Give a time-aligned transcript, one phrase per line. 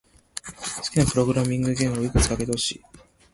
[0.77, 2.81] 好きなプログラミング言語をいくつか挙げてほしい。